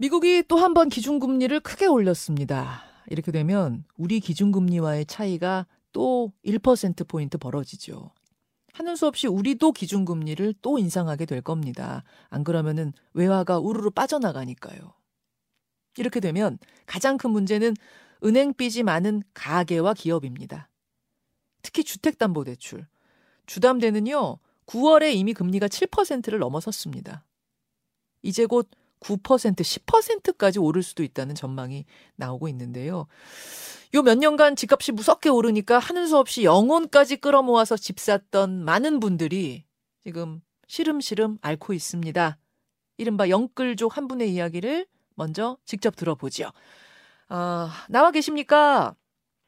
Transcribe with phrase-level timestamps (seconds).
[0.00, 2.84] 미국이 또 한 번 기준금리를 크게 올렸습니다.
[3.08, 8.10] 이렇게 되면 우리 기준금리와의 차이가 또 1%포인트 벌어지죠.
[8.72, 12.02] 하는 수 없이 우리도 기준금리를 또 인상하게 될 겁니다.
[12.30, 14.94] 안 그러면은 외화가 우르르 빠져나가니까요.
[15.98, 17.74] 이렇게 되면 가장 큰 문제는
[18.24, 20.70] 은행 빚이 많은 가계와 기업입니다.
[21.60, 22.86] 특히 주택담보대출.
[23.44, 27.26] 주담대는요, 9월에 이미 금리가 7%를 넘어섰습니다.
[28.22, 28.70] 이제 곧
[29.00, 31.84] 9%, 10%까지 오를 수도 있다는 전망이
[32.16, 33.06] 나오고 있는데요.
[33.94, 39.64] 요 몇 년간 집값이 무섭게 오르니까 하는 수 없이 영혼까지 끌어모아서 집 샀던 많은 분들이
[40.00, 42.38] 지금 시름시름 앓고 있습니다.
[42.98, 44.86] 이른바 영끌족 한 분의 이야기를
[45.16, 46.50] 먼저 직접 들어보죠.
[47.28, 48.94] 아, 나와 계십니까?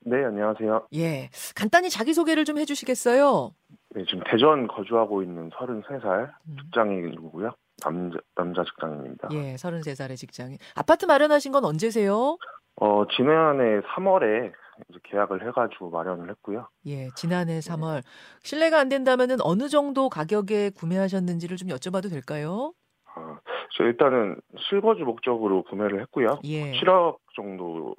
[0.04, 0.88] 네, 안녕하세요.
[0.94, 1.30] 예.
[1.54, 3.54] 간단히 자기소개를 좀 해주시겠어요?
[3.94, 6.56] 네, 지금 대전 거주하고 있는 33살 음.
[6.64, 7.54] 직장인이고요.
[7.82, 9.28] 남자, 남자 직장인입니다.
[9.32, 10.58] 예, 33살의 직장인.
[10.74, 12.36] 아파트 마련하신 건 언제세요?
[12.76, 14.52] 어, 지난해 3월에
[14.88, 16.68] 이제 계약을 해가지고 마련을 했고요.
[16.86, 18.02] 예, 지난해 3월.
[18.42, 22.72] 실례가 안 된다면은 어느 정도 가격에 구매하셨는지를 좀 여쭤봐도 될까요?
[23.14, 23.36] 어,
[23.76, 26.40] 저 일단은 실거주 목적으로 구매를 했고요.
[26.44, 26.72] 예.
[26.72, 27.94] 7억 정도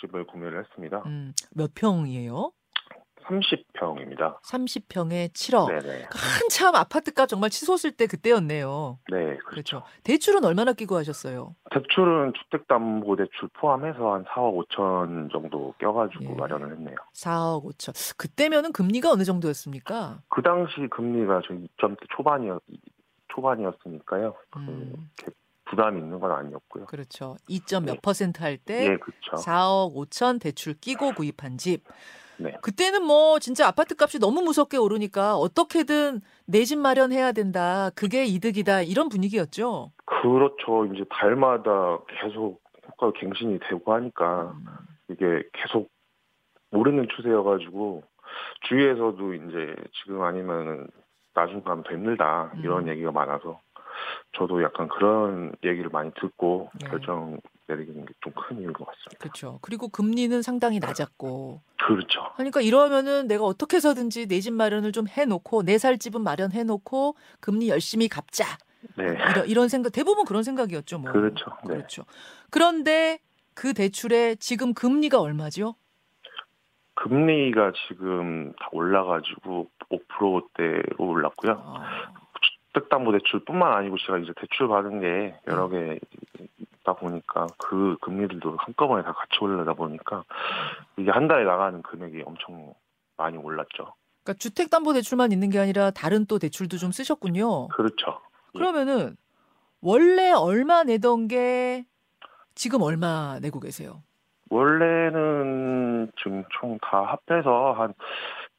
[0.00, 1.02] 집을 구매를 했습니다.
[1.06, 2.52] 음, 몇 평이에요?
[3.28, 4.40] 30평입니다.
[4.42, 5.68] 30평에 7억.
[5.68, 6.06] 네네.
[6.10, 8.98] 한참 아파트값 정말 치솟을 때 그때였네요.
[9.10, 9.44] 네, 그렇죠.
[9.48, 9.82] 그렇죠.
[10.04, 11.54] 대출은 얼마나 끼고 하셨어요?
[11.70, 16.34] 대출은 주택담보대출 포함해서 한 4억 5천 정도 껴가지고 예.
[16.34, 16.96] 마련을 했네요.
[17.14, 18.16] 4억 5천.
[18.16, 20.20] 그때면은 금리가 어느 정도였습니까?
[20.28, 22.62] 그 당시 금리가 저 2점대 초반이었,
[23.34, 24.34] 초반이었으니까요.
[24.50, 25.10] 그 음,
[25.66, 26.86] 부담이 있는 건 아니었고요.
[26.86, 27.36] 그렇죠.
[27.48, 27.98] 2점 몇 네.
[28.02, 29.36] 퍼센트 할 때 예, 그렇죠.
[29.44, 31.84] 4억 5천 대출 끼고 구입한 집.
[32.40, 32.56] 네.
[32.62, 37.90] 그때는 뭐 진짜 아파트 값이 너무 무섭게 오르니까 어떻게든 내 집 마련해야 된다.
[37.94, 38.82] 그게 이득이다.
[38.82, 39.90] 이런 분위기였죠.
[40.04, 40.86] 그렇죠.
[40.86, 42.60] 이제 달마다 계속
[43.00, 44.64] 호가 갱신이 되고 하니까 음,
[45.08, 45.90] 이게 계속
[46.72, 48.02] 오르는 추세여가지고
[48.68, 50.86] 주위에서도 이제 지금 아니면은
[51.34, 52.88] 나중 가면 더 힘들다 이런 음.
[52.88, 53.60] 얘기가 많아서
[54.36, 56.88] 저도 약간 그런 얘기를 많이 듣고 네.
[56.90, 59.18] 결정 내리는 게 좀 큰 이유인 것 같습니다.
[59.18, 59.58] 그렇죠.
[59.62, 61.60] 그리고 금리는 상당히 낮았고.
[61.84, 62.32] 그렇죠.
[62.36, 67.68] 그러니까 이러면은 내가 어떻게 해서든지 내 집 마련을 좀 해놓고 내 살 집은 마련해놓고 금리
[67.68, 68.44] 열심히 갚자.
[68.96, 69.04] 네.
[69.32, 70.98] 이런 이런 생각 대부분 그런 생각이었죠.
[70.98, 71.12] 뭐.
[71.12, 71.44] 그렇죠.
[71.66, 71.74] 네.
[71.74, 72.04] 그렇죠.
[72.50, 73.18] 그런데
[73.54, 75.74] 그 대출에 지금 금리가 얼마죠?
[76.94, 81.52] 금리가 지금 다 올라가지고 5%대로 올랐고요.
[81.64, 82.12] 아,
[82.78, 85.98] 주택담보대출뿐만 아니고 제가 이제 대출 받은 게 여러 개
[86.80, 90.24] 있다 보니까 그 금리들도 한꺼번에 다 같이 올라다 보니까
[90.96, 92.74] 이게 한 달에 나가는 금액이 엄청
[93.16, 93.94] 많이 올랐죠.
[94.22, 97.68] 그러니까 주택담보대출만 있는 게 아니라 다른 또 대출도 좀 쓰셨군요.
[97.68, 98.20] 그렇죠.
[98.52, 99.16] 그러면은
[99.80, 101.84] 원래 얼마 내던 게
[102.54, 104.02] 지금 얼마 내고 계세요?
[104.50, 107.92] 원래는 지금 총 다 합해서 한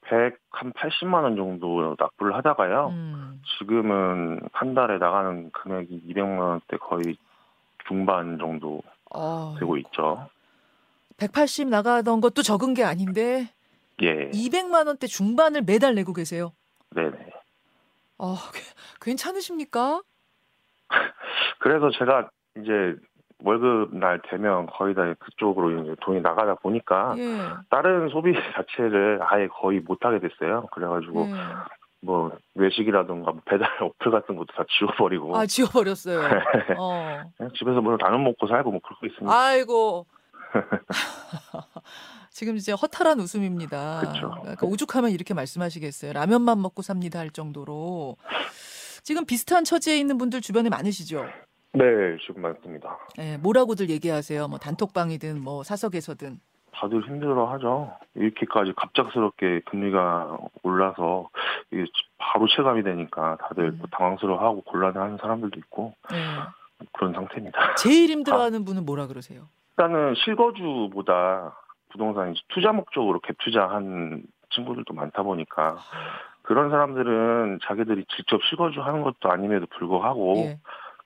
[0.09, 2.87] 100, 한 80만 원 정도 납부를 하다가요.
[2.89, 7.15] 음, 지금은 한 달에 나가는 금액이 200만 원대 거의
[7.87, 8.81] 중반 정도
[9.11, 10.29] 어, 되고 있죠.
[11.17, 13.49] 180 나가던 것도 적은 게 아닌데
[14.01, 14.29] 예.
[14.31, 16.53] 200만 원대 중반을 매달 내고 계세요.
[16.95, 17.17] 네네.
[18.17, 18.35] 어,
[19.01, 20.01] 괜찮으십니까?
[21.59, 22.95] 그래서 제가 이제
[23.43, 27.37] 월급 날 되면 거의 다 그쪽으로 이제 돈이 나가다 보니까 예.
[27.69, 30.67] 다른 소비 자체를 아예 거의 못 하게 됐어요.
[30.71, 31.33] 그래가지고 예.
[32.01, 36.19] 뭐 외식이라든가 뭐 배달 어플 같은 것도 다 지워버리고 아, 지워버렸어요.
[36.77, 37.21] 어.
[37.57, 39.33] 집에서 뭐 라면 먹고 살고 뭐 그러고 있습니다.
[39.33, 40.05] 아이고.
[42.31, 44.01] 지금 이제 허탈한 웃음입니다.
[44.01, 44.31] 그쵸.
[44.41, 46.13] 그러니까 오죽하면 이렇게 말씀하시겠어요.
[46.13, 48.15] 라면만 먹고 삽니다 할 정도로.
[49.03, 51.25] 지금 비슷한 처지에 있는 분들 주변에 많으시죠?
[51.73, 52.97] 네, 지금 맞습니다.
[53.19, 54.47] 예, 뭐라고들 얘기하세요.
[54.47, 56.39] 뭐 단톡방이든 뭐 사석에서든.
[56.71, 57.93] 다들 힘들어하죠.
[58.15, 61.29] 이렇게까지 갑작스럽게 금리가 올라서
[61.71, 61.85] 이게
[62.17, 63.77] 바로 체감이 되니까 다들 음.
[63.79, 66.17] 뭐 당황스러워하고 곤란해하는 사람들도 있고 예.
[66.93, 67.75] 그런 상태입니다.
[67.75, 69.49] 제일 힘들어하는 분은 뭐라 그러세요?
[69.71, 71.57] 일단은 실거주보다
[71.89, 75.77] 부동산 투자 목적으로 갭 투자한 친구들도 많다 보니까
[76.43, 80.59] 그런 사람들은 자기들이 직접 실거주 하는 것도 아님에도 불구하고 예.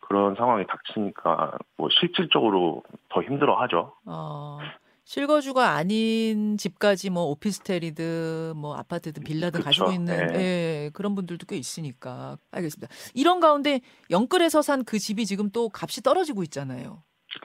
[0.07, 3.93] 그런 상황이 닥치니까 뭐 실질적으로 더 힘들어하죠.
[4.05, 4.59] 어,
[5.05, 9.65] 실거주가 아닌 집까지 뭐 오피스텔이든 뭐 아파트든 빌라든 그쵸.
[9.65, 10.39] 가지고 있는 네.
[10.39, 12.93] 예, 그런 분들도 꽤 있으니까 알겠습니다.
[13.13, 17.03] 이런 가운데 영끌에서 산 그 집이 지금 또 값이 떨어지고 있잖아요.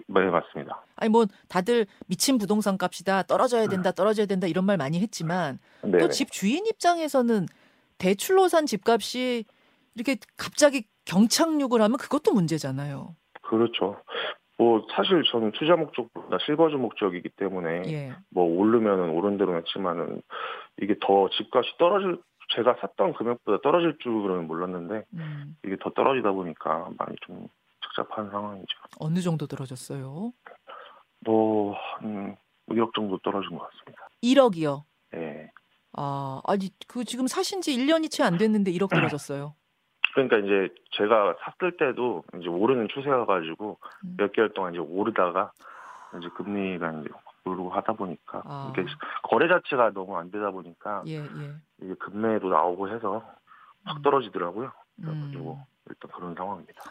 [0.09, 0.83] 네 맞습니다.
[0.97, 5.99] 아니 뭐 다들 미친 부동산 값이다 떨어져야 된다 떨어져야 된다 이런 말 많이 했지만 네.
[5.99, 7.47] 또집 주인 입장에서는
[7.97, 9.45] 대출로 산 집값이
[9.95, 13.17] 이렇게 갑자기 경착륙을 하면 그것도 문제잖아요.
[13.43, 13.97] 그렇죠.
[14.59, 18.13] 뭐 사실 저는 투자 목적보다 실거주 목적이기 때문에 예.
[18.31, 20.21] 뭐 오르면은 오른 대로 했지만은
[20.83, 22.21] 이게 더 집값이 떨어질
[22.55, 25.57] 제가 샀던 금액보다 떨어질 줄은 몰랐는데 음.
[25.65, 27.47] 이게 더 떨어지다 보니까 많이 좀
[27.83, 28.67] 착잡한 상황이죠.
[29.01, 30.33] 어느 정도 떨어졌어요?
[31.25, 32.37] 뭐한
[32.71, 34.09] 1억 정도 떨어진 것 같습니다.
[34.23, 34.83] 1억이요.
[35.15, 35.51] 예.
[35.93, 39.55] 아, 아니 그 지금 사신 지 1년이 채 안 됐는데 1억 떨어졌어요.
[40.27, 44.17] 그러니까 이제 제가 샀을 때도 이제 오르는 추세여 가지고 음.
[44.19, 45.53] 몇 개월 동안 이제 오르다가
[46.19, 47.09] 이제 금리가 이제
[47.45, 48.73] 오르고 하다 보니까 아.
[48.73, 48.85] 이게
[49.23, 51.55] 거래 자체가 너무 안 되다 보니까 예, 예.
[51.83, 53.23] 이게 급매도 나오고 해서
[53.85, 54.03] 확 음.
[54.03, 54.73] 떨어지더라고요.
[55.01, 55.05] 음.
[55.05, 56.83] 그래가지고 일단 그런 상황입니다.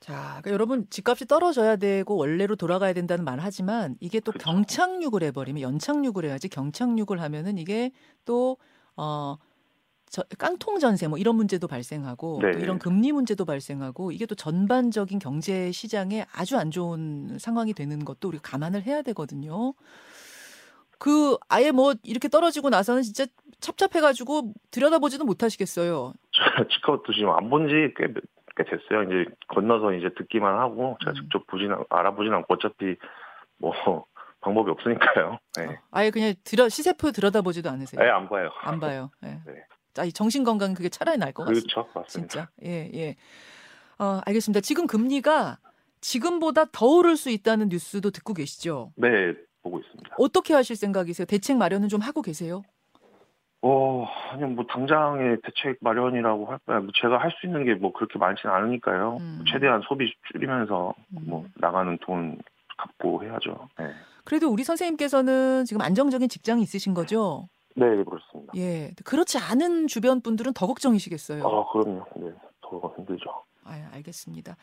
[0.00, 4.50] 자, 그러니까 여러분 집값이 떨어져야 되고 원래로 돌아가야 된다는 말 하지만 이게 또 그렇죠.
[4.50, 7.92] 경착륙을 해버리면 연착륙을 해야지 경착륙을 하면은 이게
[8.24, 8.56] 또
[8.96, 9.36] 어.
[10.10, 12.52] 저, 깡통 전세 뭐 이런 문제도 발생하고 네.
[12.52, 18.04] 또 이런 금리 문제도 발생하고 이게 또 전반적인 경제 시장에 아주 안 좋은 상황이 되는
[18.04, 19.74] 것도 우리가 감안을 해야 되거든요.
[20.98, 23.26] 그 아예 뭐 이렇게 떨어지고 나서는 진짜
[23.60, 26.12] 찹찹해가지고 들여다보지도 못하시겠어요.
[26.32, 28.12] 저 집값도 지금 안 본 지꽤
[28.56, 29.04] 꽤 됐어요.
[29.04, 31.14] 이제 건너서 이제 듣기만 하고 제가 음.
[31.14, 32.96] 직접 보진 않- 알아보진 않고 어차피
[33.58, 33.72] 뭐
[34.40, 35.38] 방법이 없으니까요.
[35.56, 35.78] 네.
[35.92, 38.00] 아예 그냥 들여 시세표 들여다보지도 않으세요.
[38.00, 38.50] 아예 안 봐요.
[38.62, 39.10] 안 봐요.
[39.24, 39.40] 예.
[39.46, 39.64] 네.
[39.98, 41.74] 자, 이 정신 건강 그게 차라리 나을 것 같습니다.
[41.74, 42.28] 그렇죠, 맞습니다.
[42.28, 42.48] 진짜.
[42.64, 43.16] 예, 예.
[43.98, 44.60] 어, 알겠습니다.
[44.60, 45.58] 지금 금리가
[46.00, 48.92] 지금보다 더 오를 수 있다는 뉴스도 듣고 계시죠?
[48.94, 50.14] 네, 보고 있습니다.
[50.18, 51.26] 어떻게 하실 생각이세요?
[51.26, 52.62] 대책 마련은 좀 하고 계세요?
[53.62, 56.78] 어, 아니 뭐 당장의 대책 마련이라고 할 거야.
[56.78, 59.16] 뭐 제가 할 수 있는 게 뭐 그렇게 많지는 않으니까요.
[59.18, 59.44] 음.
[59.50, 61.24] 최대한 소비 줄이면서 음.
[61.26, 62.38] 뭐 나가는 돈
[62.76, 63.68] 갚고 해야죠.
[63.80, 63.86] 네,
[64.22, 67.48] 그래도 우리 선생님께서는 지금 안정적인 직장이 있으신 거죠?
[67.78, 68.52] 네 그렇습니다.
[68.56, 68.92] 예.
[69.04, 71.44] 그렇지 않은 주변 분들은 더 걱정이시겠어요.
[71.46, 72.04] 아, 그럼요.
[72.16, 72.32] 네,
[72.62, 73.30] 더 힘들죠.
[73.64, 74.56] 아, 알겠습니다.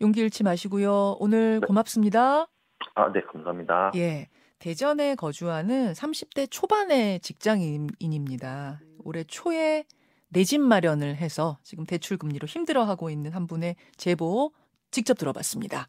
[0.00, 1.16] 용기 잃지 마시고요.
[1.20, 1.66] 오늘 네.
[1.66, 2.46] 고맙습니다.
[2.94, 3.92] 아, 네, 감사합니다.
[3.96, 4.28] 예.
[4.58, 8.80] 대전에 거주하는 30대 초반의 직장인입니다.
[9.04, 9.84] 올해 초에
[10.28, 14.52] 내 집 마련을 해서 지금 대출 금리로 힘들어하고 있는 한 분의 제보
[14.90, 15.88] 직접 들어봤습니다.